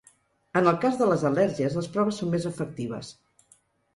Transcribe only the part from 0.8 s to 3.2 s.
cas de les al·lèrgies les proves són més efectives.